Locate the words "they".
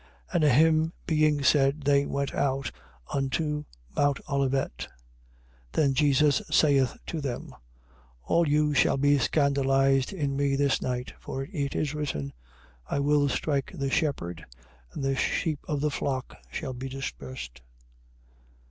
1.81-2.07